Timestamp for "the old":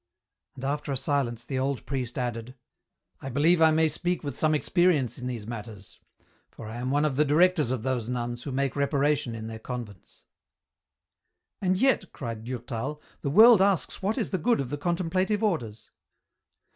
1.45-1.85